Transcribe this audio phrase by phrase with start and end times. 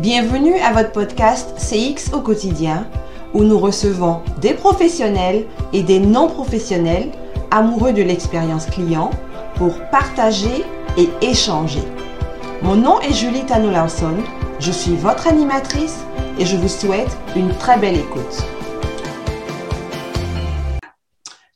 [0.00, 2.84] Bienvenue à votre podcast CX au quotidien
[3.32, 7.12] où nous recevons des professionnels et des non-professionnels
[7.52, 9.10] amoureux de l'expérience client
[9.54, 10.64] pour partager
[10.98, 11.84] et échanger.
[12.62, 14.16] Mon nom est Julie Tano Lawson,
[14.58, 16.00] je suis votre animatrice
[16.40, 18.42] et je vous souhaite une très belle écoute.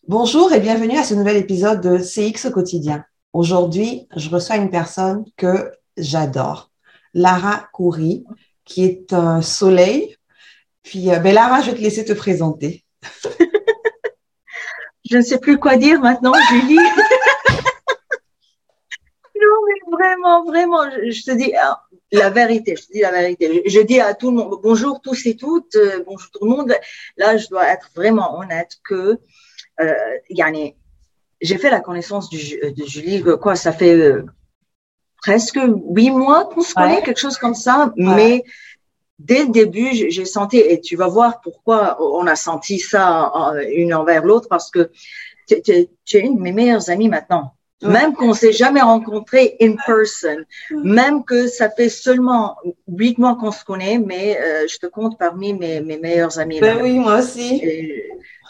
[0.07, 3.05] Bonjour et bienvenue à ce nouvel épisode de CX au quotidien.
[3.32, 6.70] Aujourd'hui, je reçois une personne que j'adore,
[7.14, 8.25] Lara Coury,
[8.64, 10.16] qui est un soleil.
[10.82, 12.85] Puis, euh, ben Lara, je vais te laisser te présenter.
[15.11, 16.76] je ne sais plus quoi dire maintenant, Julie.
[19.40, 21.82] non, mais vraiment, vraiment, je, te dis ah,
[22.13, 23.63] la vérité, je te dis la vérité.
[23.66, 26.75] Je, dis à tout le monde, bonjour tous et toutes, euh, bonjour tout le monde.
[27.16, 29.18] Là, je dois être vraiment honnête que
[29.80, 29.94] euh,
[31.40, 34.25] j'ai fait la connaissance de Julie, quoi, ça fait euh,
[35.22, 35.58] presque
[35.91, 38.45] huit mois qu'on se connaît, quelque chose comme ça, mais
[39.19, 43.33] dès le début, j'ai senti, et tu vas voir pourquoi on a senti ça
[43.74, 44.91] une envers l'autre, parce que
[45.48, 47.55] tu es une de mes meilleures amies maintenant.
[47.80, 50.39] Même qu'on s'est jamais rencontré in person,
[50.70, 52.56] même que ça fait seulement
[52.89, 56.58] huit mois qu'on se connaît, mais euh, je te compte parmi mes, mes meilleures amies.
[56.58, 57.62] Ben oui, moi aussi.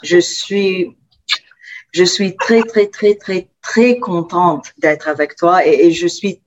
[0.01, 0.97] je suis
[1.91, 6.41] je suis très, très, très, très, très contente d'être avec toi et, je suis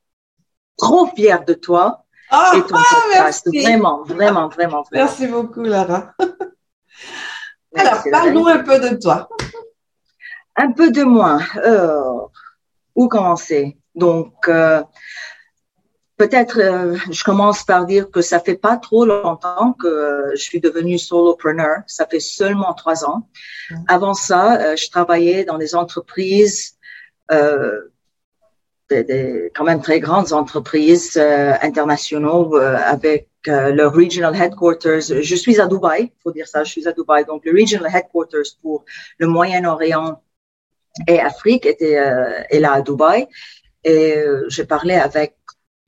[0.77, 3.49] trop fière de toi ah, et ton ah, podcast.
[3.53, 6.13] Vraiment, vraiment, vraiment, Merci beaucoup, Lara.
[7.77, 9.29] Alors, parle-nous un peu de toi.
[10.57, 11.41] Un peu de moi.
[11.65, 12.21] Euh,
[12.95, 13.79] où commencer?
[13.95, 14.83] Donc, euh,
[16.23, 20.43] Peut-être, euh, je commence par dire que ça fait pas trop longtemps que euh, je
[20.43, 21.79] suis devenue solopreneur.
[21.89, 23.29] Ça fait seulement trois ans.
[23.89, 26.77] Avant ça, euh, je travaillais dans des entreprises,
[28.93, 35.01] des, quand même très grandes entreprises internationaux avec le regional headquarters.
[35.23, 36.65] Je suis à Dubaï, faut dire ça.
[36.65, 37.25] Je suis à Dubaï.
[37.25, 38.85] Donc, le regional headquarters pour
[39.19, 40.23] le Moyen-Orient
[41.09, 41.99] et Afrique était
[42.51, 43.27] est là à Dubaï.
[43.85, 44.17] Et
[44.49, 45.37] j'ai parlé avec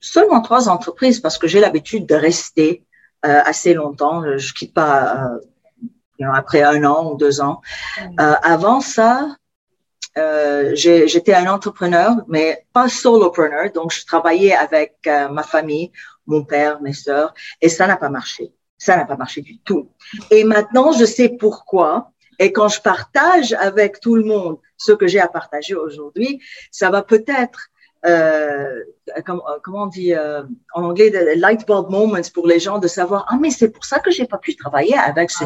[0.05, 2.85] seulement trois entreprises parce que j'ai l'habitude de rester
[3.25, 4.21] euh, assez longtemps.
[4.37, 5.29] Je quitte pas
[6.21, 7.61] euh, après un an ou deux ans.
[8.19, 9.35] Euh, avant ça,
[10.15, 13.71] j'étais un entrepreneur, mais pas solopreneur.
[13.71, 15.91] Donc, je travaillais avec ma famille,
[16.25, 18.51] mon père, mes sœurs, et ça n'a pas marché.
[18.77, 19.89] Ça n'a pas marché du tout.
[20.31, 22.11] Et maintenant, je sais pourquoi.
[22.39, 26.89] Et quand je partage avec tout le monde ce que j'ai à partager aujourd'hui, ça
[26.89, 27.69] va peut-être
[28.05, 28.83] euh,
[29.25, 30.43] comment, comment, on dit euh,
[30.73, 33.99] en anglais, light bulb moments pour les gens de savoir, ah, mais c'est pour ça
[33.99, 35.45] que j'ai pas pu travailler avec ce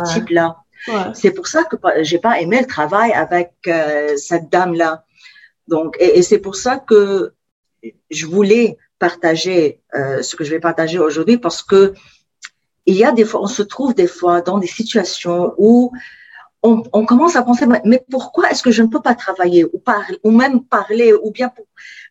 [1.13, 5.03] C'est pour ça que j'ai pas aimé le travail avec euh, cette dame-là.
[5.67, 7.33] Donc, et, et c'est pour ça que
[8.09, 11.93] je voulais partager euh, ce que je vais partager aujourd'hui parce que
[12.85, 15.91] il y a des fois, on se trouve des fois dans des situations où
[16.61, 20.17] on, commence à penser, mais pourquoi est-ce que je ne peux pas travailler ou, parler,
[20.23, 21.51] ou même parler ou bien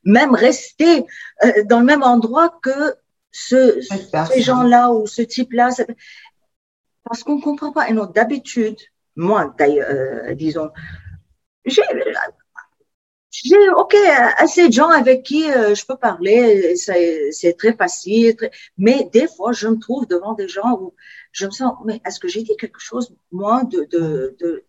[0.05, 1.05] même rester
[1.45, 2.95] euh, dans le même endroit que
[3.31, 3.79] ce,
[4.33, 5.69] ces gens-là ou ce type-là?
[7.09, 7.89] Parce qu'on ne comprend pas.
[7.89, 8.79] Et non, d'habitude,
[9.17, 10.71] moi, d'ailleurs, euh, disons,
[11.65, 11.83] j'ai
[13.31, 13.95] j'ai ok
[14.39, 16.75] assez de gens avec qui euh, je peux parler.
[16.77, 18.37] C'est très facile
[18.79, 20.95] mais des fois je me trouve devant des gens où
[21.33, 24.65] je me sens mais est-ce que j'ai dit quelque chose moi de de de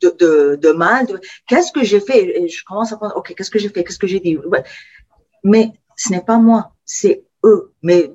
[0.00, 1.06] de, de, de mal
[1.48, 2.40] qu'est-ce que j'ai fait?
[2.40, 3.82] Et je commence à penser ok qu'est-ce que j'ai fait?
[3.84, 4.38] Qu'est-ce que j'ai dit?
[5.42, 7.72] Mais ce n'est pas moi c'est eux.
[7.82, 8.10] Mais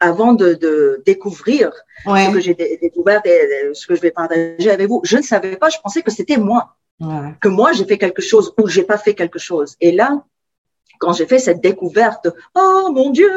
[0.00, 1.72] avant de, de découvrir
[2.04, 5.56] ce que j'ai découvert et ce que je vais partager avec vous je ne savais
[5.56, 6.76] pas je pensais que c'était moi
[7.40, 9.76] que moi j'ai fait quelque chose ou j'ai pas fait quelque chose.
[9.80, 10.24] Et là,
[10.98, 13.30] quand j'ai fait cette découverte, oh mon Dieu,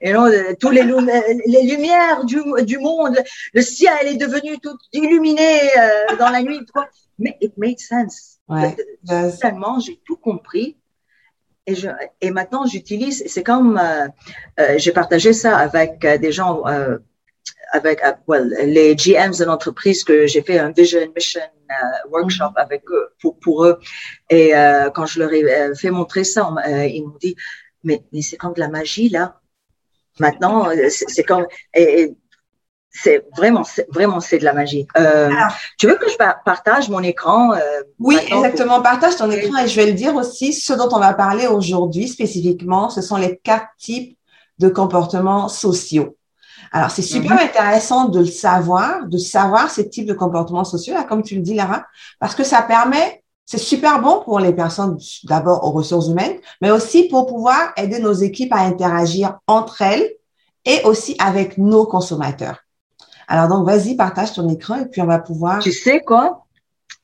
[0.00, 0.28] et là,
[0.58, 3.16] tous les, les lumières du, du, monde,
[3.52, 6.58] le ciel est devenu tout illuminé euh, dans la nuit.
[7.18, 8.38] Mais it made sense.
[8.48, 8.76] Ouais.
[9.40, 10.76] Tellement, j'ai tout compris.
[11.66, 11.88] Et, je,
[12.20, 14.06] et maintenant, j'utilise, c'est comme, euh,
[14.60, 16.62] euh, j'ai partagé ça avec des gens
[17.72, 21.40] avec euh, well, les GMs de l'entreprise que j'ai fait un vision mission
[21.70, 22.62] euh, workshop mm-hmm.
[22.62, 23.78] avec eux pour, pour eux
[24.30, 27.36] et euh, quand je leur ai fait montrer ça ils m'ont dit
[27.82, 29.40] mais, mais c'est comme de la magie là
[30.18, 32.14] maintenant c'est comme et,
[33.02, 34.86] c'est vraiment, vraiment, c'est de la magie.
[34.98, 35.30] Euh,
[35.78, 37.60] tu veux que je partage mon écran euh,
[37.98, 38.80] Oui, exactement.
[38.80, 40.52] Partage ton écran et je vais le dire aussi.
[40.52, 44.16] Ce dont on va parler aujourd'hui spécifiquement, ce sont les quatre types
[44.58, 46.16] de comportements sociaux.
[46.72, 47.42] Alors, c'est super mhm.
[47.42, 51.42] intéressant de le savoir, de savoir ces types de comportements sociaux, là, comme tu le
[51.42, 51.84] dis, Lara,
[52.18, 56.70] parce que ça permet, c'est super bon pour les personnes, d'abord aux ressources humaines, mais
[56.70, 60.10] aussi pour pouvoir aider nos équipes à interagir entre elles
[60.64, 62.65] et aussi avec nos consommateurs.
[63.28, 65.58] Alors donc, vas-y, partage ton écran et puis on va pouvoir.
[65.60, 66.46] Tu sais quoi?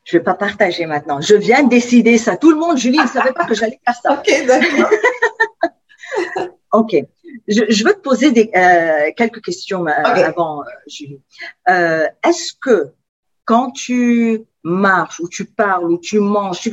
[0.05, 1.21] Je vais pas partager maintenant.
[1.21, 2.37] Je viens de décider ça.
[2.37, 4.13] Tout le monde, Julie, ne savait pas que j'allais faire ça.
[4.19, 4.91] ok, d'accord.
[6.73, 6.97] ok.
[7.49, 11.21] Je, je, veux te poser des, euh, quelques questions euh, avant, euh, Julie.
[11.69, 12.93] Euh, est-ce que
[13.45, 16.73] quand tu marches ou tu parles ou tu manges, tu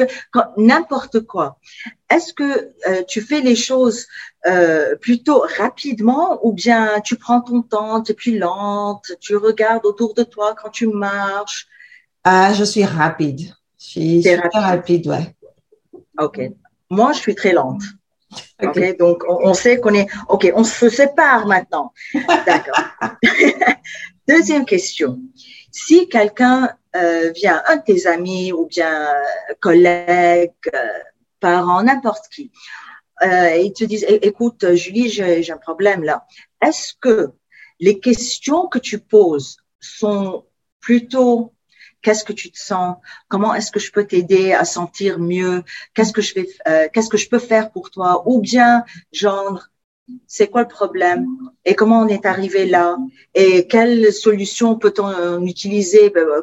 [0.57, 1.57] n'importe quoi,
[2.09, 4.07] est-ce que euh, tu fais les choses
[4.47, 9.86] euh, plutôt rapidement ou bien tu prends ton temps, tu es plus lente, tu regardes
[9.86, 11.68] autour de toi quand tu marches?
[12.24, 13.53] Ah, je suis rapide.
[13.80, 15.35] Je suis super rapide, rapide, ouais.
[16.19, 16.42] Ok.
[16.89, 17.81] Moi, je suis très lente.
[18.62, 20.07] Ok, donc on, sait qu'on est.
[20.27, 21.94] Ok, on se sépare maintenant.
[22.45, 22.83] D'accord.
[24.27, 25.19] Deuxième question.
[25.71, 31.00] Si quelqu'un euh, vient, un de tes amis ou bien euh, collègue, euh,
[31.39, 32.51] parent, n'importe qui,
[33.24, 36.25] euh, ils te disent, écoute, Julie, j'ai un problème là.
[36.62, 37.31] Est-ce que
[37.80, 40.45] les questions que tu poses sont
[40.80, 41.54] plutôt
[42.01, 45.63] qu'est-ce que tu te sens, comment est-ce que je peux t'aider à sentir mieux,
[45.94, 46.33] qu'est-ce que je
[46.68, 49.68] euh, qu'est-ce que je peux faire pour toi, ou bien genre
[50.27, 51.25] c'est quoi le problème?
[51.65, 52.97] Et comment on est arrivé là?
[53.33, 56.41] Et quelle solution peut-on utiliser euh,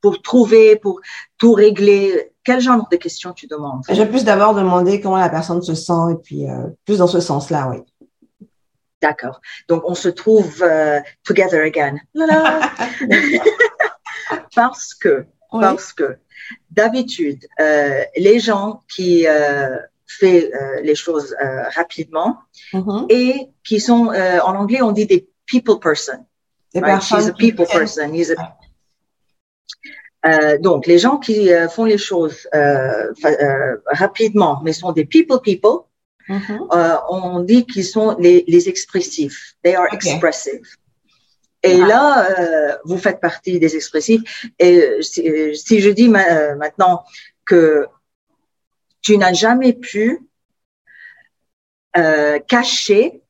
[0.00, 1.00] pour trouver, pour
[1.38, 2.32] tout régler?
[2.44, 3.82] Quel genre de questions tu demandes?
[3.88, 7.06] Je vais plus d'abord demander comment la personne se sent et puis euh, plus dans
[7.06, 7.78] ce sens-là, oui.
[9.00, 9.40] D'accord.
[9.68, 10.64] Donc on se trouve
[11.24, 11.96] together again.
[14.54, 16.16] parce que, parce que
[16.70, 19.26] d'habitude, euh, les gens qui
[20.22, 22.38] euh, font euh, les choses euh, rapidement
[22.72, 23.06] mm-hmm.
[23.10, 26.26] et qui sont, euh, en anglais, on dit des people person.
[26.72, 27.02] Des right?
[27.02, 28.12] She's a people person.
[28.12, 28.56] He's a,
[30.26, 32.48] euh, donc, les gens qui font les choses
[33.86, 35.80] rapidement, mais sont des people people,
[36.28, 37.00] mm-hmm.
[37.08, 39.54] on dit qu'ils sont les, les expressifs.
[39.62, 39.96] They are okay.
[39.96, 40.62] expressive.
[41.64, 44.22] Et là, euh, vous faites partie des expressifs.
[44.58, 47.04] Et si, euh, si je dis ma, euh, maintenant
[47.46, 47.86] que
[49.04, 50.26] tu n'as jamais pu
[51.96, 53.22] euh, cacher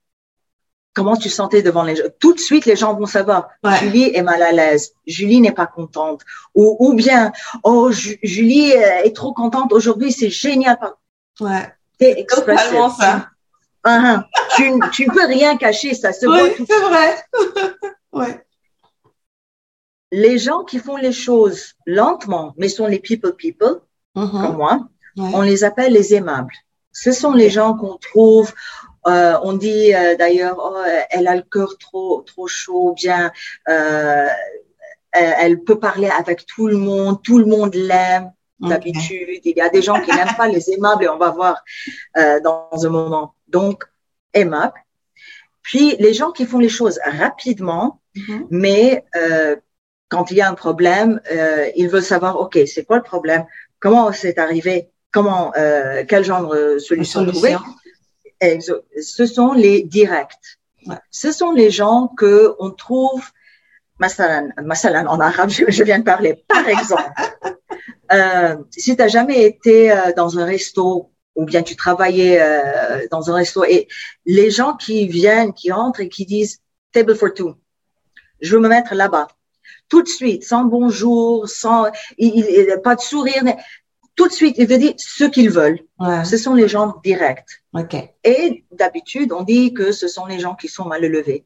[0.95, 2.05] comment tu sentais devant les gens.
[2.21, 3.49] Tout de suite, les gens vont savoir.
[3.65, 3.77] Ouais.
[3.79, 4.93] Julie est mal à l'aise.
[5.07, 6.23] Julie n'est pas contente.
[6.55, 7.33] Ou, ou bien,
[7.65, 10.13] oh, Julie est trop contente aujourd'hui.
[10.13, 10.79] C'est génial.
[11.41, 11.75] Ouais.
[12.01, 13.29] C'est totalement ça.
[13.87, 14.19] Uh
[14.57, 15.93] tu, tu ne peux rien cacher.
[15.95, 16.67] Ça se oui, voit.
[16.67, 17.17] C'est vrai.
[18.13, 18.47] Ouais.
[20.13, 23.81] Les gens qui font les choses lentement, mais sont les people people,
[24.15, 24.41] mm -hmm.
[24.41, 25.31] comme moi, ouais.
[25.35, 26.53] on les appelle les aimables.
[26.93, 28.53] Ce sont les gens qu'on trouve,
[29.07, 33.33] euh, on dit euh, d'ailleurs, oh, elle a le cœur trop trop chaud, bien,
[33.69, 34.29] euh,
[35.13, 38.33] elle peut parler avec tout le monde, tout le monde l'aime.
[38.61, 38.71] Okay.
[38.71, 41.63] D'habitude, il y a des gens qui n'aiment pas les aimables et on va voir
[42.17, 43.35] euh, dans un moment.
[43.49, 43.85] Donc,
[44.33, 44.73] aimable.
[45.61, 48.47] Puis les gens qui font les choses rapidement, Mm-hmm.
[48.51, 49.57] Mais euh,
[50.09, 53.47] quand il y a un problème, euh, ils veulent savoir, OK, c'est quoi le problème?
[53.81, 54.91] Comment c'est arrivé?
[55.15, 57.57] Comment, euh, quel genre de solution, trouver
[59.01, 60.59] Ce sont les directs.
[60.87, 60.97] Ouais.
[61.11, 63.25] Ce sont les gens que on trouve,
[64.01, 66.45] masalan, masalan en arabe, je, je viens de parler.
[66.49, 67.11] Par exemple,
[68.13, 73.07] euh, si tu n'as jamais été euh, dans un resto ou bien tu travaillais euh,
[73.11, 73.87] dans un resto et
[74.27, 76.59] les gens qui viennent, qui entrent et qui disent
[76.93, 77.55] table for two
[78.41, 79.29] je veux me mettre là-bas.
[79.89, 81.87] Tout de suite, sans bonjour, sans
[82.19, 83.43] il, il, pas de sourire.
[84.17, 85.81] Tout de suite, il veut dire ce qu'ils veulent.
[85.99, 86.25] Ouais.
[86.25, 87.63] Ce sont les gens directs.
[87.73, 88.13] Okay.
[88.23, 91.45] Et d'habitude, on dit que ce sont les gens qui sont mal élevés.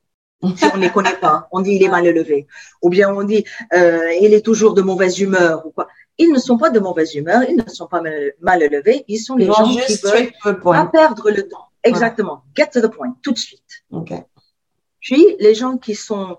[0.56, 2.46] si on ne les connaît pas, on dit il est mal élevé.
[2.82, 5.88] Ou bien on dit euh, il est toujours de mauvaise humeur ou quoi.
[6.18, 9.18] Ils ne sont pas de mauvaise humeur, ils ne sont pas mal, mal élevés, ils
[9.18, 11.68] sont les ils gens qui veulent pas perdre le temps.
[11.84, 12.42] Exactement.
[12.46, 12.64] Ouais.
[12.64, 13.84] Get to the point, tout de suite.
[13.90, 14.24] Okay.
[15.00, 16.36] Puis les gens qui sont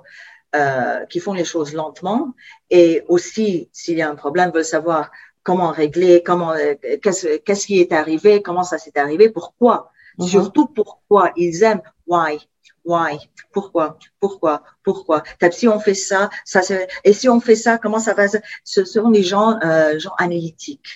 [0.56, 2.34] euh, qui font les choses lentement
[2.70, 5.12] et aussi s'il y a un problème veulent savoir
[5.43, 9.75] comment régler, comment euh, qu'est-ce qu'est-ce qui est arrivé, comment ça s'est arrivé, pourquoi,
[10.17, 10.29] mm -hmm.
[10.29, 11.84] surtout pourquoi ils aiment?
[12.08, 12.39] Why?
[12.86, 13.19] Why?
[13.51, 13.98] Pourquoi?
[14.19, 14.63] Pourquoi?
[14.84, 15.24] Pourquoi?
[15.51, 16.62] Si on fait ça ça
[17.03, 18.25] et si on fait ça comment ça va
[18.63, 20.91] ce sont les gens euh, gens analytiques.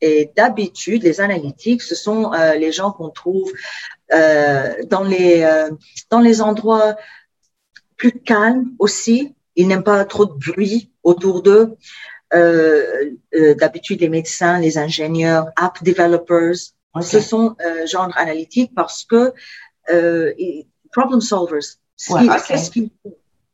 [0.00, 3.52] Et d'habitude les analytiques ce sont euh, les gens qu'on trouve
[4.12, 5.70] euh, dans les euh,
[6.10, 6.96] dans les endroits
[7.96, 9.34] plus calme aussi.
[9.54, 11.76] Ils n'aiment pas trop de bruit autour d'eux.
[12.34, 16.56] Euh, euh, D'habitude, les médecins, les ingénieurs, app developers,
[16.94, 17.04] okay.
[17.04, 19.32] ce sont euh, genre analytiques parce que
[19.90, 20.32] euh,
[20.92, 21.78] problem solvers.
[22.08, 22.58] Ouais, okay.
[22.58, 22.90] ce qu'ils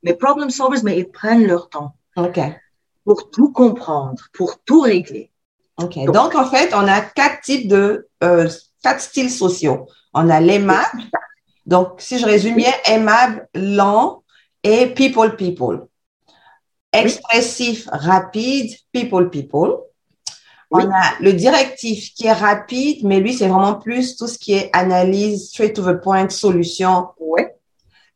[0.02, 2.56] mais problem solvers, mais ils prennent leur temps okay.
[3.04, 5.30] pour tout comprendre, pour tout régler.
[5.76, 5.96] Ok.
[5.96, 8.48] Donc, Donc en fait, on a quatre types de euh,
[8.82, 9.88] quatre styles sociaux.
[10.14, 11.02] On a l'aimable,
[11.66, 14.22] Donc, si je résume bien, aimable, lent
[14.62, 15.87] et people, people.
[16.92, 19.70] Expressif, rapide, people, people.
[20.70, 24.52] On a le directif qui est rapide, mais lui, c'est vraiment plus tout ce qui
[24.52, 27.08] est analyse, straight to the point, solution.
[27.18, 27.42] Oui.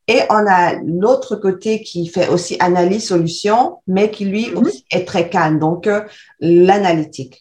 [0.09, 4.59] Et on a l'autre côté qui fait aussi analyse, solution, mais qui lui Mhm.
[4.67, 5.59] aussi est très calme.
[5.59, 6.03] Donc, euh,
[6.41, 7.41] l'analytique.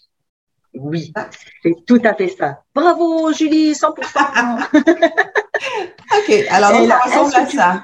[0.73, 1.11] Oui,
[1.63, 2.61] c'est tout à fait ça.
[2.73, 4.59] Bravo, Julie, 100%.
[6.17, 6.45] OK.
[6.49, 7.83] Alors, donc, là, ça ressemble est-ce que à ça.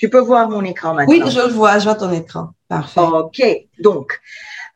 [0.00, 1.12] Tu peux voir mon écran maintenant.
[1.12, 1.78] Oui, je le vois.
[1.78, 2.48] Je vois ton écran.
[2.68, 3.00] Parfait.
[3.02, 3.42] OK.
[3.80, 4.18] Donc,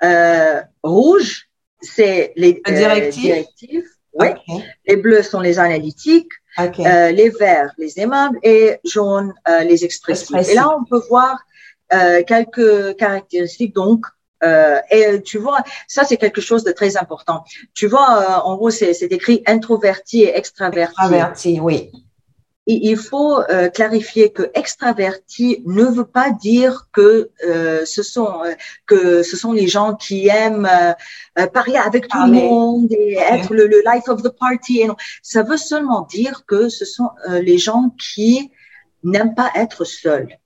[0.03, 1.49] euh, rouge,
[1.81, 3.23] c'est les Le directif?
[3.23, 3.89] directifs.
[4.13, 4.29] Oui.
[4.87, 6.31] Les bleus sont les analytiques.
[6.59, 6.79] OK.
[6.81, 10.25] Euh, les verts, les aimables et jaunes, euh, les expressifs.
[10.25, 10.53] Expressifs.
[10.53, 11.39] Et là, on peut voir
[11.95, 13.75] euh, quelques caractéristiques.
[13.75, 14.05] Donc,
[14.43, 17.45] euh, et tu vois, ça c'est quelque chose de très important.
[17.73, 20.95] Tu vois, euh, en gros, c'est écrit introverti et extraverti.
[20.99, 21.91] Averti, oui.
[22.67, 28.43] Il il faut euh, clarifier que extraverti ne veut pas dire que euh, ce sont
[28.45, 28.53] euh,
[28.87, 30.71] que ce sont les gens qui aiment
[31.53, 34.81] parler avec tout le monde et être le, le life of the party.
[34.81, 34.97] Et non.
[35.23, 38.51] Ça veut seulement dire que ce sont euh, les gens qui
[39.03, 40.39] n'aiment pas être seuls.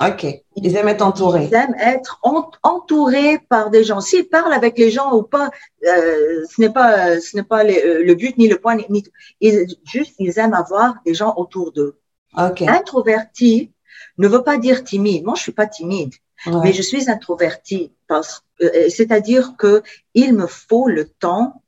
[0.00, 0.26] OK.
[0.56, 1.44] Ils aiment être entourés.
[1.50, 4.00] Ils aiment être ent- entourés par des gens.
[4.00, 5.50] S'ils parlent avec les gens ou pas,
[5.86, 9.04] euh, ce n'est pas ce n'est pas euh, le but ni le point ni.
[9.40, 11.98] Ils, juste ils aiment avoir des gens autour d'eux.
[12.36, 12.62] OK.
[12.62, 13.72] Introverti
[14.18, 15.24] ne veut pas dire timide.
[15.24, 16.12] Moi, je suis pas timide,
[16.46, 16.52] Ouais.
[16.64, 19.82] mais je suis introverti parce euh, c'est-à-dire que
[20.14, 21.62] il me faut le temps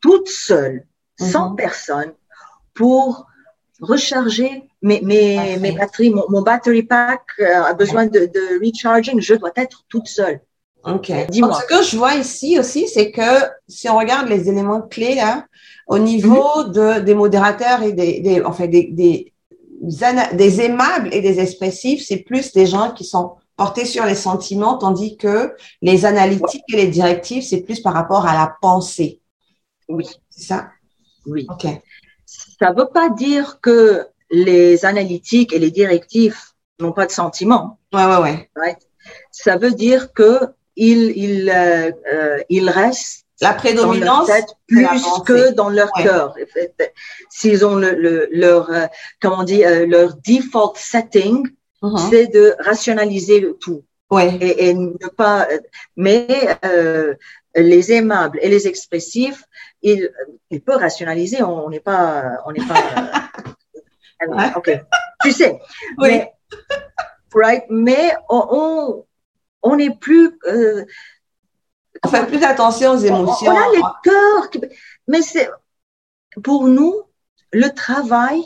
[0.00, 0.86] toute seule,
[1.18, 1.56] sans Mhm.
[1.56, 2.12] personne,
[2.74, 3.26] pour
[3.82, 6.10] recharger mes, mes, mes batteries.
[6.10, 9.20] Mon, mon battery pack euh, a besoin de, de recharging.
[9.20, 10.40] Je dois être toute seule.
[10.84, 11.12] OK.
[11.30, 11.50] Dis-moi.
[11.50, 13.30] Donc, ce que je vois ici aussi, c'est que
[13.68, 15.46] si on regarde les éléments clés là,
[15.86, 19.32] au niveau de, des modérateurs et des, des enfin des, des,
[19.80, 24.78] des aimables et des expressifs, c'est plus des gens qui sont portés sur les sentiments,
[24.78, 29.20] tandis que les analytiques et les directives, c'est plus par rapport à la pensée.
[29.88, 30.68] Oui, C'est ça?
[31.26, 31.46] oui.
[31.50, 31.66] OK.
[32.60, 37.78] Ça veut pas dire que les analytiques et les directifs n'ont pas de sentiments.
[37.92, 38.76] Ouais, ouais, ouais.
[39.30, 40.38] Ça veut dire que
[40.76, 44.86] ils, ils, euh, euh, ils restent La dans leur prédominance, tête c'est plus
[45.26, 46.04] que dans leur Ouais.
[46.04, 46.34] cœur.
[47.30, 48.86] S'ils ont le, le- leur, euh,
[49.20, 51.46] comment on dit, euh, leur default setting,
[51.82, 51.98] Mhm.
[52.10, 54.34] c'est de rationaliser le tout Ouais.
[54.40, 55.48] et, et ne pas.
[55.96, 56.28] Mais
[56.64, 57.14] euh,
[57.56, 59.42] les aimables et les expressifs,
[59.82, 61.42] ils peuvent rationaliser.
[61.42, 62.74] On n'est pas, on n'est pas.
[64.22, 64.52] euh, Ouais.
[64.54, 64.70] ok,
[65.24, 65.58] tu sais.
[65.98, 66.08] Oui.
[66.08, 66.32] Mais,
[67.34, 69.06] right, mais on, on,
[69.62, 70.38] on est plus.
[70.46, 70.84] euh,
[72.04, 73.50] On fait plus attention aux on, émotions.
[73.52, 74.60] on a les cœurs, qui-
[75.08, 75.50] mais c'est
[76.44, 76.94] pour nous
[77.52, 78.42] le travail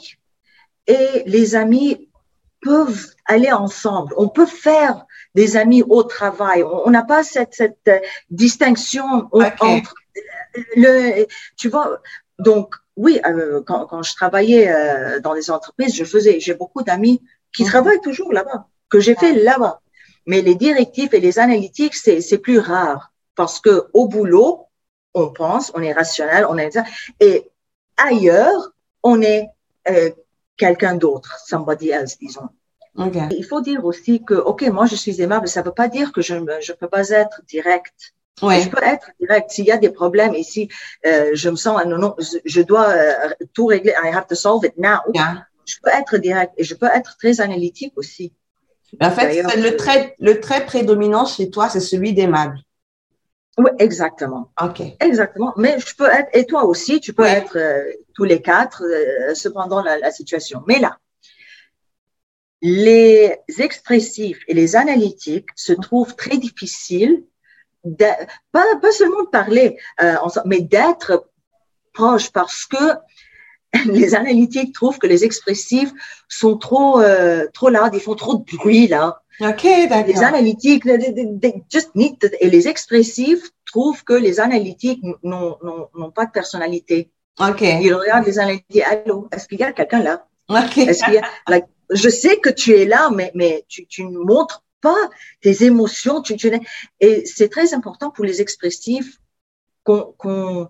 [0.87, 2.09] et les amis
[2.63, 4.15] peuvent aller ensemble.
[4.17, 6.63] On peut faire des amis au travail.
[6.65, 7.99] On n'a pas cette, cette euh,
[8.31, 9.95] distinction entre
[10.77, 11.27] le.
[11.57, 12.01] Tu vois,
[12.39, 16.83] donc oui, euh, quand, quand je travaillais euh, dans les entreprises, je faisais, j'ai beaucoup
[16.83, 17.23] d'amis
[17.55, 17.69] qui Mhm.
[17.69, 19.81] travaillent toujours là-bas, que j'ai fait là-bas.
[20.27, 24.67] Mais les directifs et les analytiques, c'est c'est plus rare parce que au boulot,
[25.15, 26.77] on pense, on est rationnel, on est
[27.21, 27.51] et
[27.97, 28.73] ailleurs,
[29.03, 29.49] on est
[29.89, 30.11] euh,
[30.57, 32.49] quelqu'un d'autre, somebody else, disons.
[32.99, 33.17] OK.
[33.31, 36.13] Il faut dire aussi que, ok, moi je suis aimable, ça ne veut pas dire
[36.13, 38.15] que je ne peux pas être direct.
[38.61, 39.51] Je peux être direct.
[39.51, 40.69] S'il y a des problèmes et si
[41.07, 42.15] euh, je me sens, non, non,
[42.45, 44.99] je- dois euh, tout régler, I have to solve it now.
[45.65, 48.33] Je peux être direct et je peux être très analytique aussi.
[49.01, 52.61] Mais en fait, le trait, le trait prédominant chez toi, c'est celui d'aimable.
[53.59, 54.53] Oui, exactement.
[54.63, 54.83] OK.
[55.01, 55.55] Exactement.
[55.57, 57.83] Mais je peux être, et toi aussi, tu peux être euh,
[58.15, 58.85] tous les quatre,
[59.35, 60.63] cependant la, la situation.
[60.69, 60.99] Mais là,
[62.63, 67.25] les expressifs et les analytiques se trouvent très difficiles,
[68.53, 71.29] pas, pas seulement de parler, euh, ensemble, mais d'être
[71.93, 72.77] proches parce que
[73.87, 75.93] les analytiques trouvent que les expressifs
[76.29, 79.21] sont trop, euh, trop là, ils font trop de bruit là.
[79.41, 80.23] OK, Les d'accord.
[80.23, 86.25] analytiques, they- they- just need to- et les expressifs trouvent que les analytiques n'ont pas
[86.25, 87.11] de personnalité.
[87.39, 87.61] OK.
[87.61, 90.27] Ils regardent les analytiques, allô, est-ce qu'il y a quelqu'un là?
[90.49, 90.79] OK.
[90.79, 94.05] Est-ce qu'il y a, like, je sais que tu es là, mais, mais tu, tu
[94.05, 95.03] ne montres pas
[95.43, 96.17] tes émotions.
[96.27, 96.67] Tu, tu, n'es-
[97.07, 99.11] et c'est très important pour les expressifs
[99.85, 100.69] qu'on, qu'on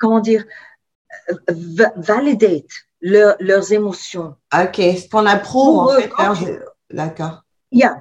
[0.00, 0.44] comment dire,
[1.48, 2.72] va- validate
[3.12, 4.28] leur- leurs émotions.
[4.62, 4.78] OK.
[5.10, 6.08] Qu'on en eux, fait.
[6.08, 6.58] quand tu-
[7.00, 7.36] D'accord.
[7.72, 7.94] Yeah.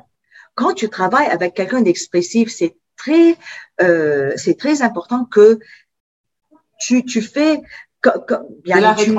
[0.55, 3.37] Quand tu travailles avec quelqu'un d'expressif, c'est très,
[3.81, 5.47] euh, c'est très important que
[6.79, 7.61] tu, tu fais,
[8.81, 9.11] la tu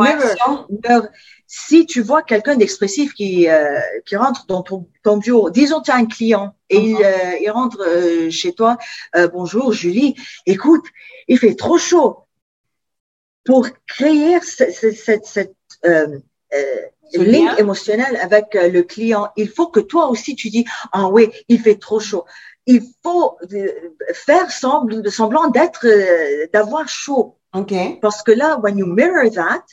[0.85, 1.09] leur-
[1.47, 5.91] si tu vois quelqu'un d'expressif qui, euh, qui rentre dans ton, ton bureau, disons tu
[5.91, 7.03] as un client et il, Mhm.
[7.05, 8.79] euh, il rentre euh, chez toi,
[9.17, 10.15] euh, bonjour Julie,
[10.47, 10.85] écoute,
[11.29, 12.21] il fait trop chaud.
[13.45, 15.55] Pour créer ce- ce- cette, cette,
[15.87, 16.19] euh,
[16.55, 16.77] euh,
[17.13, 17.57] Ce lien lien.
[17.57, 21.77] émotionnel avec le client, il faut que toi aussi tu dis, ah oui, il fait
[21.77, 22.25] trop chaud.
[22.67, 23.37] Il faut
[24.15, 27.39] faire semblant d'être, euh, d'avoir chaud.
[27.55, 27.75] OK.
[28.01, 29.65] Parce que là, when you mirror that,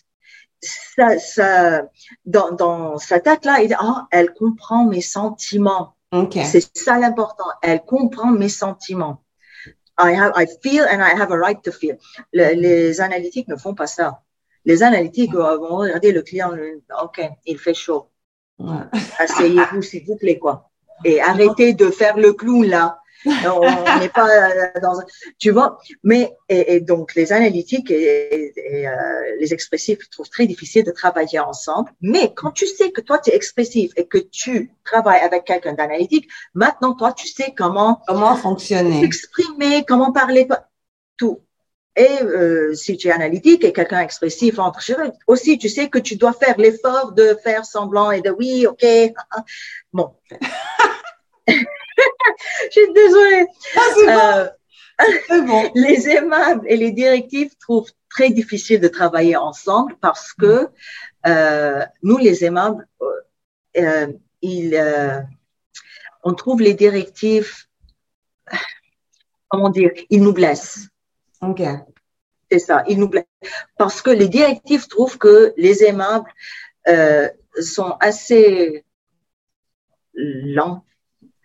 [0.61, 1.83] ça, ça,
[2.25, 5.95] dans, dans sa tête-là, il dit, ah, elle comprend mes sentiments.
[6.11, 6.37] OK.
[6.45, 7.45] C'est ça l'important.
[7.61, 9.21] Elle comprend mes sentiments.
[9.99, 11.97] I have, I feel and I have a right to feel.
[12.31, 14.21] Le- les analytiques ne font pas ça.
[14.65, 16.51] Les analytiques euh, vont regarder le client,
[17.01, 18.09] OK, il fait chaud.
[18.59, 18.83] Ouais.
[19.17, 20.69] Asseyez-vous, s'il vous plaît, quoi.
[21.05, 22.99] Et arrêtez de faire le clown, là.
[23.45, 25.05] On n'est pas euh, dans un,
[25.39, 25.79] tu vois.
[26.03, 28.93] Mais, et, et donc, les analytiques et, et, euh,
[29.39, 31.91] les expressifs trouvent très difficile de travailler ensemble.
[32.01, 35.73] Mais quand tu sais que toi, tu es expressif et que tu travailles avec quelqu'un
[35.73, 39.03] d'analytique, maintenant, toi, tu sais comment Comment fonctionner?
[39.03, 40.47] exprimer, comment parler,
[41.17, 41.41] tout.
[41.95, 44.83] Et euh, si tu es analytique et quelqu'un expressif entre
[45.25, 48.85] aussi, tu sais que tu dois faire l'effort de faire semblant et de oui, ok.
[49.93, 50.13] Bon.
[52.71, 53.45] Je suis désolée.
[53.75, 54.47] Ah, c'est bon.
[55.31, 55.71] Euh, bon.
[55.75, 60.69] les aimables et les directifs trouvent très difficile de travailler ensemble parce que
[61.27, 63.05] euh, nous, les aimables, euh,
[63.77, 64.07] euh,
[64.41, 65.21] ils, euh,
[66.23, 67.67] on trouve les directifs,
[69.47, 70.87] comment dire, ils nous blessent.
[71.41, 71.61] OK.
[72.49, 73.25] C'est ça, ils nous blessent.
[73.77, 76.31] Parce que les directives trouvent que les aimables
[76.87, 78.85] euh, sont assez
[80.13, 80.83] lents.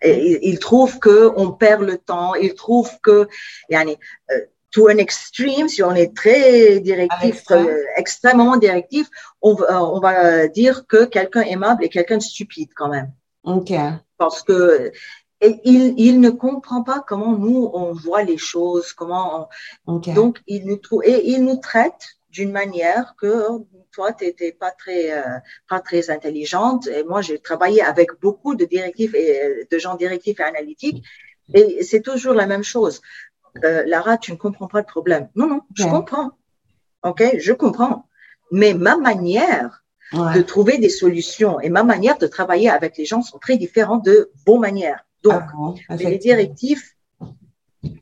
[0.04, 2.34] Ils- trouvent que on perd le temps.
[2.34, 3.28] Ils trouvent que,
[3.68, 3.96] yani,
[4.30, 4.40] euh,
[4.70, 9.06] to an extreme, si on est très directif, euh, extrêmement directif,
[9.42, 13.12] on, va- on va dire que quelqu'un aimable est quelqu'un de stupide quand même
[13.44, 13.72] OK.
[14.18, 14.90] parce que
[15.44, 19.48] et il, il ne comprend pas comment nous on voit les choses, comment
[19.86, 20.14] on- OK.
[20.14, 23.32] donc il nous trouve et il nous traite d'une manière que
[23.92, 25.22] toi tu n'étais pas très euh,
[25.68, 29.94] pas très intelligente et moi j'ai travaillé avec beaucoup de directifs et euh, de gens
[29.96, 31.04] directifs et analytiques
[31.54, 33.02] et c'est toujours la même chose.
[33.64, 35.28] Euh, Lara, tu ne comprends pas le problème.
[35.36, 35.90] Non non, je Ouais.
[35.90, 36.30] comprends.
[37.04, 38.06] OK, je comprends.
[38.50, 39.84] Mais ma manière
[40.36, 44.04] de trouver des solutions et ma manière de travailler avec les gens sont très différentes
[44.04, 45.04] de vos manières.
[45.22, 46.42] Donc, Ah bon, les effectivement.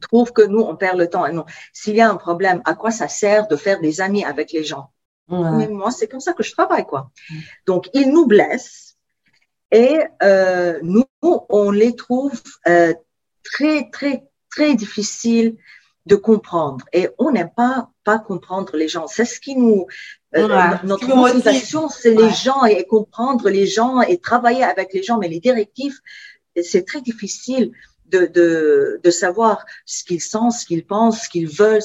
[0.00, 1.26] Trouvent que nous, on perd le temps.
[1.26, 4.24] Et non, s'il y a un problème, à quoi ça sert de faire des amis
[4.24, 4.90] avec les gens?
[5.28, 5.50] Ouais.
[5.56, 7.10] Mais moi, c'est comme ça que je travaille, quoi.
[7.66, 8.96] Donc, ils nous blessent
[9.70, 12.92] et euh, nous, on les trouve euh,
[13.44, 15.56] très, très, très difficiles
[16.06, 16.84] de comprendre.
[16.92, 19.06] Et on n'aime pas pas comprendre les gens.
[19.06, 19.86] C'est ce qui nous
[20.34, 22.24] euh, Ouais, notre qui motivation, c'est Ouais.
[22.24, 25.18] les gens et comprendre les gens et travailler avec les gens.
[25.18, 25.98] Mais les directifs,
[26.60, 27.70] c'est très difficile
[28.10, 31.80] de, de, de savoir ce qu'ils sentent, ce qu'ils pensent, ce qu'ils veulent.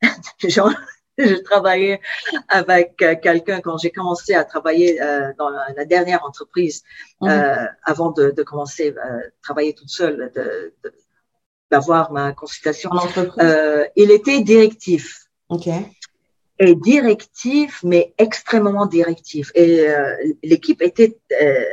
[0.56, 0.72] Genre,
[1.18, 2.00] je travaillais
[2.48, 6.82] avec euh, quelqu'un quand j'ai commencé à travailler euh, dans la, dernière entreprise,
[7.20, 7.28] Mhm.
[7.30, 9.08] euh, avant de, de commencer à
[9.42, 10.94] travailler toute seule, de- de-
[11.70, 12.90] d'avoir ma consultation.
[13.40, 15.68] Euh, il était directif OK.
[16.58, 19.50] et directif, mais extrêmement directif.
[19.54, 21.64] Et euh, l'équipe était, euh,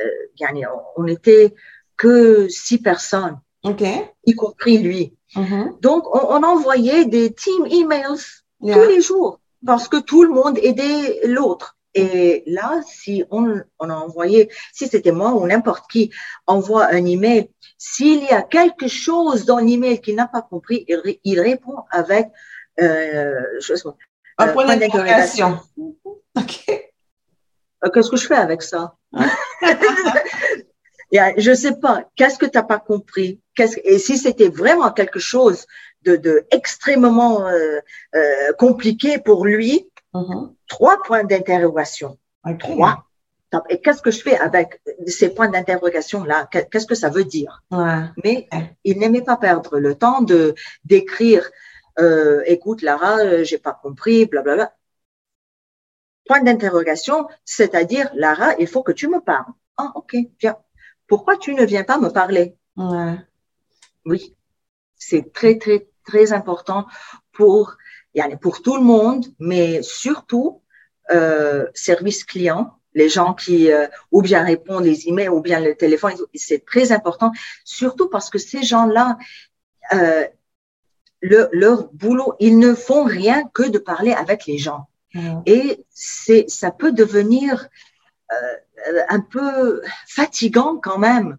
[0.98, 1.54] on était
[1.98, 3.84] que six personnes, OK.
[4.26, 5.14] y compris lui.
[5.36, 5.78] Mhm.
[5.82, 8.22] Donc, on, on envoyait des team emails
[8.62, 8.76] Yeah.
[8.78, 11.78] tous les jours parce que tout le monde aidait l'autre.
[11.94, 16.10] Et là, si on, on a envoyé, si c'était moi ou n'importe qui
[16.48, 20.96] envoie un email, s'il y a quelque chose dans l'email qu'il n'a pas compris, il,
[20.96, 22.28] ré- il répond avec,
[22.82, 23.96] euh, je sais pas,
[24.40, 25.60] Un euh, point point d'interrogation.
[26.38, 26.64] OK.
[27.84, 28.96] Euh, Qu'est-ce que je fais avec ça?
[31.12, 32.10] Y a- Je sais pas.
[32.16, 33.40] Qu'est-ce que tu n'as pas compris?
[33.56, 35.66] Qu'est-ce Et si c'était vraiment quelque chose
[36.04, 37.80] de, de extrêmement euh,
[38.16, 40.54] euh, compliqué pour lui, Mhm.
[40.68, 42.18] trois points d'interrogation.
[42.60, 43.06] Trois.
[43.70, 46.48] Et qu'est-ce que je fais avec ces points d'interrogation là?
[46.52, 47.64] Qu'est-ce que ça veut dire?
[47.72, 48.02] Ouais.
[48.24, 48.50] Mais
[48.84, 51.50] il n'aimait pas perdre le temps de d'écrire.
[52.00, 54.74] Euh, Écoute, Lara, euh, j'ai pas compris, blablabla.
[56.28, 59.54] Point d'interrogation, c'est-à-dire, Lara, il faut que tu me parles.
[59.78, 60.58] Ah, ok, viens.
[61.08, 62.56] Pourquoi tu ne viens pas me parler?
[62.78, 63.16] Ouais.
[64.06, 64.36] Oui,
[64.96, 66.86] c'est très, très, très important
[67.32, 67.78] pour,
[68.42, 70.62] pour tout le monde, mais surtout
[71.12, 75.76] euh, service client, les gens qui euh, ou bien répondent les emails ou bien le
[75.76, 77.32] téléphone, c'est très important,
[77.64, 79.18] surtout parce que ces gens-là,
[79.94, 80.26] euh,
[81.22, 84.88] le, leur boulot, ils ne font rien que de parler avec les gens.
[85.46, 87.70] Et c'est, ça peut devenir
[88.34, 88.36] euh,
[89.10, 91.38] un peu fatigant quand même.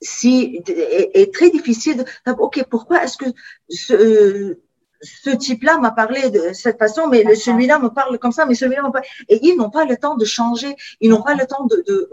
[0.00, 2.04] Si, et, très difficile.
[2.26, 3.26] ok, pourquoi est-ce que
[3.68, 4.58] ce,
[5.02, 8.82] ce type-là m'a parlé de cette façon, mais celui-là me parle comme ça, mais celui-là
[8.82, 9.04] me parle.
[9.28, 12.08] Et ils n'ont pas le temps de changer, ils n'ont pas le temps de, de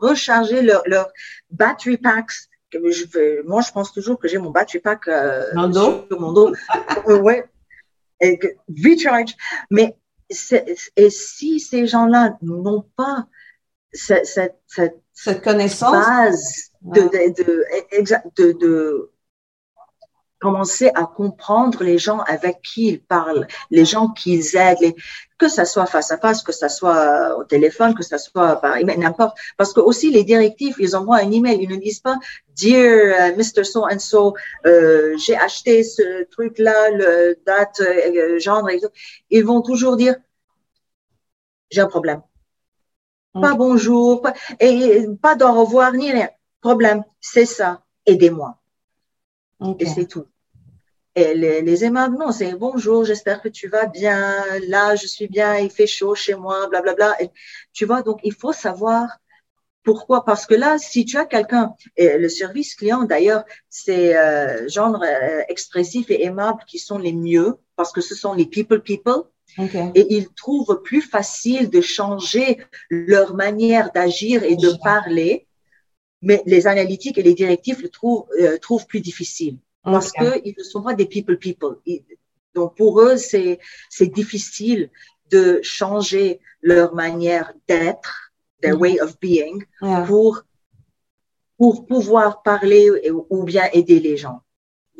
[0.00, 1.08] recharger leur, leur
[1.50, 2.32] battery packs.
[2.72, 6.54] Je, moi, je pense toujours que j'ai mon battery pack euh, sur mon dos.
[7.06, 7.44] ouais.
[8.20, 9.34] Et recharge.
[9.70, 9.96] Mais
[10.96, 13.26] et si ces gens-là n'ont pas
[13.92, 19.10] cette, cette, cette, connaissance base de, de, de, de,
[20.40, 24.94] commencer à comprendre les gens avec qui ils parlent, les gens qu'ils aident,
[25.38, 28.78] que ça soit face à face, que ça soit au téléphone, que ça soit par
[28.78, 29.36] email, n'importe.
[29.58, 32.18] Parce que aussi les directives, ils envoient un email, ils ne disent pas
[32.56, 33.64] Dear uh, Mr.
[33.64, 34.34] So and So,
[34.66, 38.66] euh, j'ai acheté ce truc-là, le date, euh, genre,
[39.28, 40.16] ils vont toujours dire
[41.70, 42.22] j'ai un problème.
[43.32, 46.30] Pas bonjour, pas, et pas d'au revoir, ni rien.
[46.60, 48.58] Problème, c'est ça, aidez-moi.
[49.78, 50.26] Et c'est tout.
[51.14, 54.44] Et les, les aimables, non, c'est bonjour, j'espère que tu vas bien.
[54.68, 57.22] Là, je suis bien, il fait chaud chez moi, blablabla.
[57.22, 57.30] Et,
[57.72, 59.18] tu vois, donc il faut savoir
[59.82, 60.24] pourquoi.
[60.24, 65.02] Parce que là, si tu as quelqu'un, et le service client d'ailleurs, c'est euh, genre
[65.02, 69.24] euh, expressif et aimable qui sont les mieux, parce que ce sont les people people.
[69.94, 72.58] Et ils trouvent plus facile de changer
[72.90, 75.46] leur manière d'agir et de parler,
[76.22, 80.62] mais les analytiques et les directifs le trouvent, euh, trouvent plus difficile parce qu'ils ne
[80.62, 81.76] sont pas des people people.
[82.54, 83.58] donc pour eux, c'est
[84.02, 84.90] difficile
[85.30, 88.80] de changer leur manière d'être, their mm.
[88.80, 89.64] way of being,
[90.06, 90.42] pour
[91.56, 92.90] pour pouvoir parler
[93.28, 94.40] ou bien aider les gens.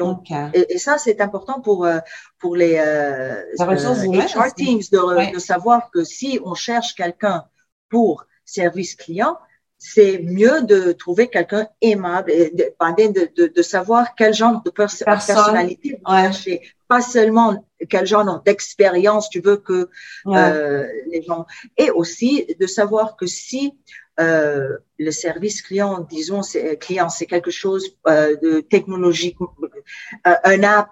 [0.01, 1.99] Donc, et, ça, c'est important pour euh,
[2.39, 7.45] pour les euh, HR teams de, de savoir que si on cherche quelqu'un
[7.91, 9.37] pour service client,
[9.77, 16.01] c'est mieux de trouver quelqu'un aimable et de, de, de, savoir quel genre de personnalité
[16.03, 16.63] vous cherchez.
[16.89, 19.91] Pas seulement quel genre d'expérience tu veux que
[20.27, 21.47] euh, les gens.
[21.77, 23.75] Et aussi de savoir que si
[24.21, 30.63] euh, le service client, disons, c'est, client, c'est quelque chose euh, de technologique, euh, un
[30.63, 30.91] app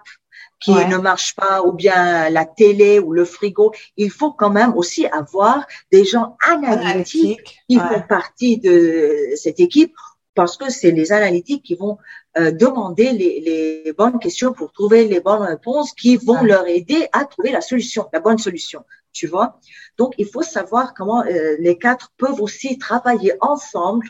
[0.59, 4.75] qui ne marche pas, ou bien la télé ou le frigo, il faut quand même
[4.75, 9.95] aussi avoir des gens analytiques qui font partie de cette équipe
[10.35, 11.97] parce que c'est les analytiques qui vont
[12.37, 17.07] euh, demander les, les, bonnes questions pour trouver les bonnes réponses qui vont leur aider
[17.11, 18.85] à trouver la solution, la bonne solution.
[19.11, 19.59] Tu vois.
[19.97, 24.07] Donc, il faut savoir comment euh, les quatre peuvent aussi travailler ensemble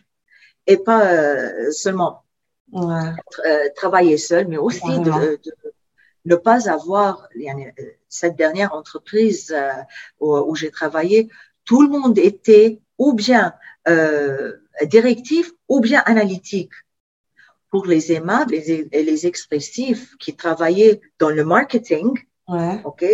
[0.67, 2.23] et pas euh, seulement
[3.75, 5.53] travailler seuls, mais aussi de, de,
[6.25, 7.27] ne pas avoir
[8.07, 9.71] cette dernière entreprise euh,
[10.19, 11.29] où, j'ai travaillé,
[11.65, 13.53] tout le monde était ou bien
[13.87, 16.71] euh, directif ou bien analytique.
[17.71, 23.05] Pour les aimables et les, expressifs qui travaillaient dans le marketing, ok,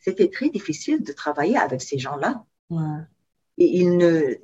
[0.00, 2.44] c'était très difficile de travailler avec ces gens-là.
[2.70, 3.00] Ouais.
[3.56, 4.36] ils ne,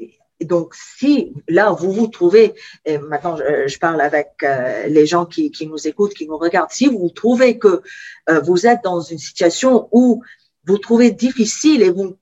[0.44, 5.50] donc, si là, vous vous trouvez, et maintenant je, parle avec euh, les gens qui,
[5.50, 7.82] qui, nous écoutent, qui nous regardent, si vous trouvez que
[8.28, 10.22] euh, vous êtes dans une situation où
[10.64, 12.16] vous trouvez difficile et vous,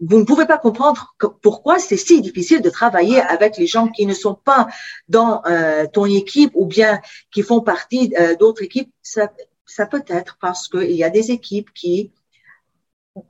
[0.00, 4.06] vous ne pouvez pas comprendre pourquoi c'est si difficile de travailler avec les gens qui
[4.06, 4.68] ne sont pas
[5.08, 7.00] dans euh, ton équipe ou bien
[7.32, 9.30] qui font partie d'autres équipes, ça,
[9.66, 12.12] ça peut être parce qu'il y a des équipes qui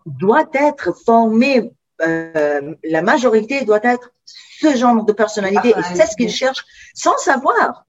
[0.07, 1.71] doivent être formées
[2.03, 7.17] euh, la majorité doit être ce genre de personnalité et c'est ce qu'ils cherchent sans
[7.19, 7.87] savoir.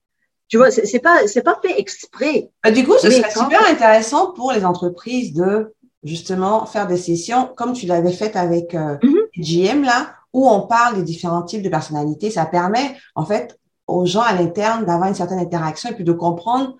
[0.47, 2.51] Tu vois, c'est pas c'est pas fait exprès.
[2.63, 5.73] Bah, du coup, ce serait super intéressant pour les entreprises de
[6.06, 8.98] justement faire des sessions comme tu l'avais fait avec euh,
[9.36, 9.86] GM mm-hmm.
[9.86, 12.30] là, où on parle des différents types de personnalités.
[12.30, 16.12] Ça permet en fait aux gens à l'interne d'avoir une certaine interaction et puis de
[16.12, 16.78] comprendre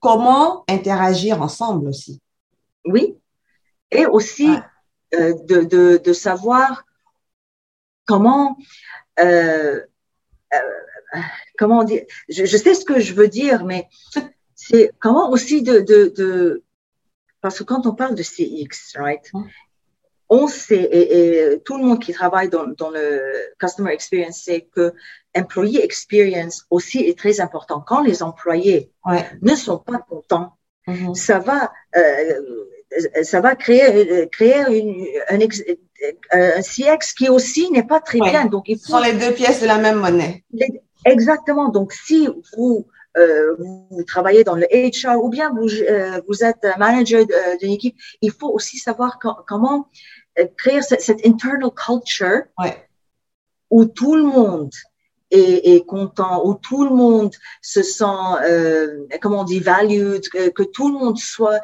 [0.00, 2.20] comment interagir ensemble aussi.
[2.84, 3.16] Oui.
[3.90, 4.50] Et aussi,
[5.14, 6.84] euh, de, de, de, savoir
[8.06, 8.56] comment
[9.20, 9.80] euh,
[10.54, 11.18] euh,
[11.58, 13.88] comment dire je, je, sais ce que je veux dire mais
[14.54, 16.62] c'est comment aussi de, de, de,
[17.42, 19.30] parce que quand on parle de CX right
[20.30, 23.20] on sait et, tout le monde qui travaille dans, dans le
[23.60, 24.94] customer experience sait que
[25.36, 28.90] employee experience aussi est très important quand les employés
[29.42, 30.56] ne sont pas contents
[30.88, 31.14] mm-hmm.
[31.14, 32.40] ça va euh,
[33.22, 35.38] ça va créer, créer une, un,
[36.32, 38.46] un CX qui aussi n'est pas très bien.
[38.46, 40.44] Donc, il faut, Ce sont les deux pièces de la même monnaie.
[41.04, 41.68] exactement.
[41.68, 46.66] Donc, si vous, euh, vous travaillez dans le HR ou bien vous, euh, vous êtes
[46.78, 47.24] manager
[47.60, 49.88] d'une équipe, il faut aussi savoir comment
[50.38, 52.42] euh, créer cette, internal culture
[53.70, 54.70] où tout le monde
[55.30, 58.04] est, content, où tout le monde se sent,
[58.44, 61.60] euh, comment on dit, valued, que, tout le monde soit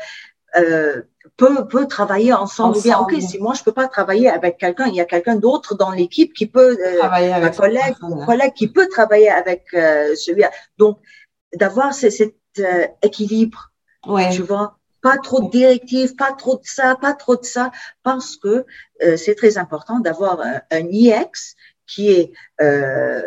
[0.56, 1.02] euh,
[1.37, 2.78] peut, peut travailler ensemble.
[2.78, 5.37] Ou bien, ok, si moi je peux pas travailler avec quelqu'un, il y a quelqu'un
[5.37, 9.30] d'autre dans l'équipe qui peut, euh, travailler avec un collègue, un collègue qui peut travailler
[9.30, 10.50] avec euh, celui-là.
[10.78, 10.98] Donc,
[11.54, 13.72] d'avoir cet euh, équilibre,
[14.06, 14.30] ouais.
[14.30, 17.70] tu vois, pas trop de directives, pas trop de ça, pas trop de ça,
[18.02, 18.66] parce que
[19.02, 21.30] euh, c'est très important d'avoir un, un, IX
[21.87, 23.22] qui est euh,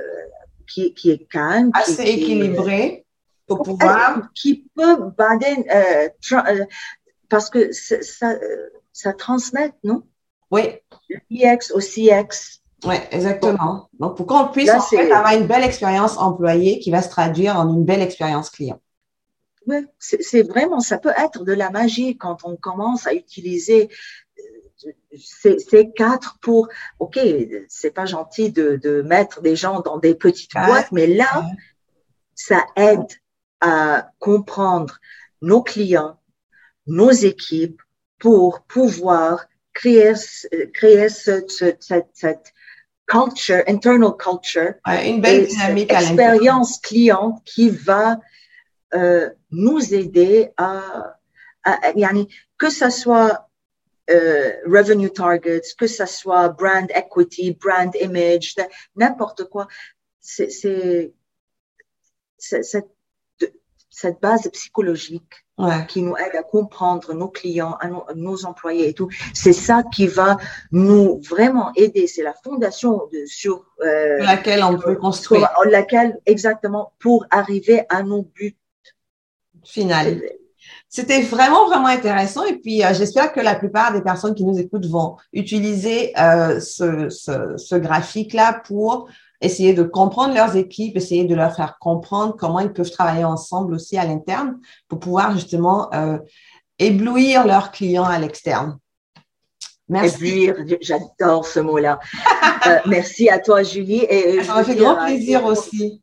[0.67, 3.05] qui, qui, est calme, assez équilibré
[3.47, 6.65] pour pouvoir, qui peut baden, euh, euh,
[7.29, 8.35] parce que ça,
[8.93, 10.03] ça transmet, non?
[10.51, 10.61] Oui.
[11.29, 12.60] L'IX au CX.
[12.83, 13.89] Oui, exactement.
[13.99, 17.85] Donc, pour qu'on puisse avoir une belle expérience employée qui va se traduire en une
[17.85, 18.81] belle expérience client.
[19.67, 23.89] Oui, c'est vraiment, ça peut être de la magie quand on commence à utiliser
[24.85, 26.67] euh, ces, quatre pour,
[26.97, 27.19] OK,
[27.67, 31.45] c'est pas gentil de, de, mettre des gens dans des petites boîtes, mais là,
[32.33, 33.05] ça aide
[33.59, 34.97] à comprendre
[35.43, 36.19] nos clients,
[36.87, 37.81] nos équipes
[38.17, 40.13] pour pouvoir créer,
[40.73, 42.53] créer cette, cette, cette
[43.11, 48.19] culture, internal culture, une belle dynamique expérience client qui va
[48.93, 51.17] euh, nous aider à,
[51.63, 51.91] à,
[52.57, 53.49] que ça soit
[54.09, 58.55] euh, revenue targets, que ça soit brand equity, brand image,
[58.95, 59.67] n'importe quoi.
[60.21, 60.49] C'est
[62.37, 62.89] cette,
[63.91, 65.45] cette base psychologique
[65.87, 69.09] qui nous aide à comprendre nos clients, à nos, employés et tout.
[69.33, 70.37] C'est ça qui va
[70.71, 72.07] nous vraiment aider.
[72.07, 75.47] C'est la fondation de, sur euh, laquelle on peut construire.
[75.61, 78.57] Sur laquelle, exactement, pour arriver à nos buts
[79.63, 80.21] final.
[80.89, 82.43] C'était vraiment, vraiment intéressant.
[82.45, 86.59] Et puis, euh, j'espère que la plupart des personnes qui nous écoutent vont utiliser euh,
[86.59, 89.07] ce, ce, ce graphique-là pour
[89.41, 93.73] essayer de comprendre leurs équipes, essayer de leur faire comprendre comment ils peuvent travailler ensemble
[93.73, 96.19] aussi à l'interne pour pouvoir justement euh,
[96.79, 98.77] éblouir leurs clients à l'externe.
[99.89, 100.45] Merci.
[100.45, 101.99] Éblouir, j'adore ce mot-là.
[102.67, 104.05] euh, merci à toi, Julie.
[104.09, 106.01] Et Ça m'a fait grand plaisir aussi.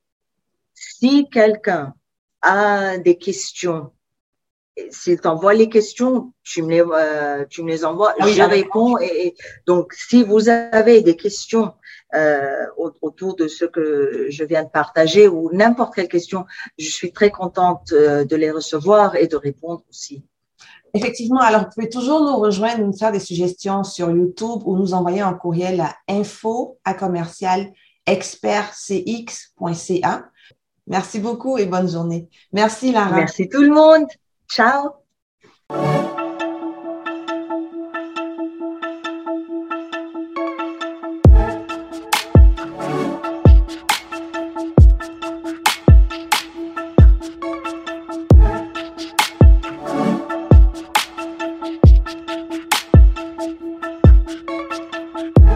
[0.74, 1.94] Si quelqu'un
[2.42, 3.92] a des questions,
[4.90, 8.98] s'il t'envoie les questions, tu me les, euh, tu me les envoies, oui, je réponds.
[8.98, 9.35] Et,
[9.66, 11.72] donc, si vous avez des questions
[12.14, 16.47] euh, autour de ce que je viens de partager ou n'importe quelle question,
[16.79, 20.23] je suis très contente euh, de les recevoir et de répondre aussi.
[20.94, 24.94] Effectivement, alors vous pouvez toujours nous rejoindre, nous faire des suggestions sur YouTube ou nous
[24.94, 27.71] envoyer un courriel à info à commercial
[28.07, 30.31] expertcx.ca.
[30.87, 32.31] Merci beaucoup et bonne journée.
[32.53, 33.16] Merci Lara.
[33.16, 34.07] Merci tout le monde.
[34.49, 34.92] Ciao.